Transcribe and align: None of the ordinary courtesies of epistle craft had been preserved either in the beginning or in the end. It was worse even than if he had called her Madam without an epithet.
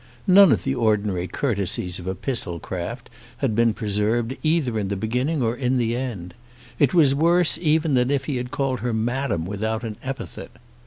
None 0.25 0.51
of 0.51 0.63
the 0.63 0.73
ordinary 0.73 1.27
courtesies 1.27 1.99
of 1.99 2.07
epistle 2.07 2.59
craft 2.59 3.07
had 3.37 3.53
been 3.53 3.71
preserved 3.75 4.35
either 4.41 4.79
in 4.79 4.87
the 4.87 4.95
beginning 4.95 5.43
or 5.43 5.55
in 5.55 5.77
the 5.77 5.95
end. 5.95 6.33
It 6.79 6.91
was 6.95 7.13
worse 7.13 7.59
even 7.61 7.93
than 7.93 8.09
if 8.09 8.25
he 8.25 8.37
had 8.37 8.49
called 8.49 8.79
her 8.79 8.93
Madam 8.93 9.45
without 9.45 9.83
an 9.83 9.97
epithet. 10.01 10.49